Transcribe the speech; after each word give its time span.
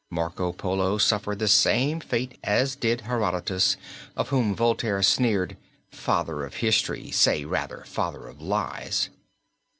Marco 0.09 0.51
Polo 0.51 0.97
suffered 0.97 1.37
the 1.37 1.47
same 1.47 1.99
fate 1.99 2.39
as 2.43 2.75
did 2.75 3.01
Herodotus 3.01 3.77
of 4.17 4.29
whom 4.29 4.55
Voltaire 4.55 5.03
sneered 5.03 5.57
"father 5.91 6.43
of 6.43 6.55
history, 6.55 7.11
say, 7.11 7.45
rather, 7.45 7.83
father 7.85 8.27
of 8.27 8.41
lies." 8.41 9.11